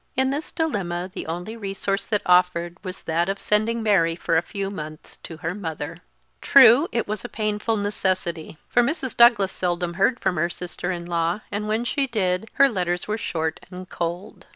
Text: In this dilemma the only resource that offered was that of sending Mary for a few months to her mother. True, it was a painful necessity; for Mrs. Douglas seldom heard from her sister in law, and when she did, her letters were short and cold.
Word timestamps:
In 0.15 0.31
this 0.31 0.51
dilemma 0.51 1.11
the 1.13 1.27
only 1.27 1.55
resource 1.55 2.07
that 2.07 2.23
offered 2.25 2.75
was 2.83 3.03
that 3.03 3.29
of 3.29 3.37
sending 3.39 3.83
Mary 3.83 4.15
for 4.15 4.35
a 4.35 4.41
few 4.41 4.71
months 4.71 5.17
to 5.17 5.37
her 5.37 5.53
mother. 5.53 5.97
True, 6.41 6.87
it 6.91 7.07
was 7.07 7.23
a 7.23 7.29
painful 7.29 7.77
necessity; 7.77 8.57
for 8.67 8.81
Mrs. 8.81 9.15
Douglas 9.15 9.51
seldom 9.51 9.93
heard 9.93 10.19
from 10.19 10.37
her 10.37 10.49
sister 10.49 10.91
in 10.91 11.05
law, 11.05 11.41
and 11.51 11.67
when 11.67 11.85
she 11.85 12.07
did, 12.07 12.49
her 12.53 12.67
letters 12.67 13.07
were 13.07 13.19
short 13.19 13.59
and 13.69 13.87
cold. 13.89 14.47